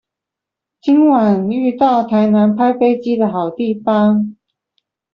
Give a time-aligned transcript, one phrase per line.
[0.81, 4.35] 今晚遇到台南拍飛機的好地方